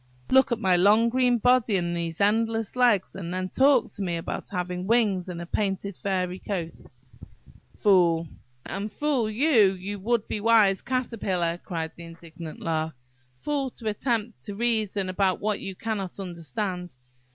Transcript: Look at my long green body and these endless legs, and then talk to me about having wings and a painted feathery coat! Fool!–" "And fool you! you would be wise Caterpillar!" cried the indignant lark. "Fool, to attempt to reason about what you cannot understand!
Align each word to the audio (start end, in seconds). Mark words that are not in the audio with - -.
Look 0.31 0.51
at 0.51 0.57
my 0.57 0.77
long 0.77 1.09
green 1.09 1.37
body 1.37 1.77
and 1.77 1.95
these 1.95 2.19
endless 2.19 2.75
legs, 2.75 3.13
and 3.13 3.31
then 3.35 3.49
talk 3.49 3.85
to 3.85 4.01
me 4.01 4.15
about 4.17 4.49
having 4.49 4.87
wings 4.87 5.29
and 5.29 5.39
a 5.39 5.45
painted 5.45 5.95
feathery 5.95 6.39
coat! 6.39 6.71
Fool!–" 7.75 8.27
"And 8.65 8.91
fool 8.91 9.29
you! 9.29 9.73
you 9.73 9.99
would 9.99 10.27
be 10.27 10.41
wise 10.41 10.81
Caterpillar!" 10.81 11.59
cried 11.63 11.93
the 11.93 12.05
indignant 12.05 12.59
lark. 12.61 12.95
"Fool, 13.37 13.69
to 13.69 13.89
attempt 13.89 14.43
to 14.45 14.55
reason 14.55 15.07
about 15.07 15.39
what 15.39 15.59
you 15.59 15.75
cannot 15.75 16.19
understand! 16.19 16.95